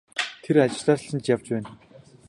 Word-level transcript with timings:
Тэр 0.43 0.55
ажлаар 0.65 0.99
чинь 1.05 1.21
л 1.23 1.27
явж 1.33 1.47
байна. 1.53 1.69